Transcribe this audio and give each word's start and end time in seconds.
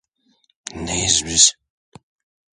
Neyiz 0.83 1.25
biz? 1.25 1.55